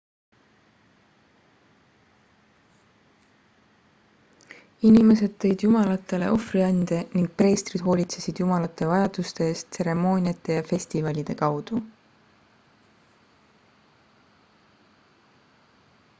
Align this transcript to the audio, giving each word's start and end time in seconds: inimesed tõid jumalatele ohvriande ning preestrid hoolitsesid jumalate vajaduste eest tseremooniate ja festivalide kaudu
inimesed 4.91 5.35
tõid 5.43 5.65
jumalatele 5.65 6.31
ohvriande 6.37 7.01
ning 7.17 7.27
preestrid 7.41 7.83
hoolitsesid 7.89 8.41
jumalate 8.43 8.87
vajaduste 8.93 9.45
eest 9.51 9.69
tseremooniate 9.77 10.57
ja 10.57 10.63
festivalide 10.71 11.35
kaudu 11.43 11.83